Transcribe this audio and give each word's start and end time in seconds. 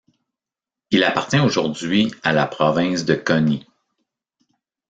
Il 0.89 1.03
appartient 1.03 1.37
aujourd'hui 1.37 2.11
à 2.23 2.33
la 2.33 2.47
province 2.47 3.05
de 3.05 3.13
Coni. 3.13 3.67